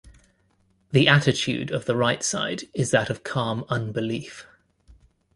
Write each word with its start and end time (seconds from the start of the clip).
The 0.89 1.07
attitude 1.07 1.69
of 1.69 1.85
the 1.85 1.95
right 1.95 2.23
side 2.23 2.63
is 2.73 2.89
that 2.89 3.11
of 3.11 3.23
calm 3.23 3.65
unbelief. 3.69 4.47